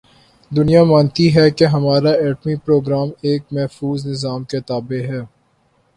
[0.51, 5.21] دنیا مانتی ہے کہ ہمارا ایٹمی پروگرام ایک محفوظ نظام کے تابع ہے۔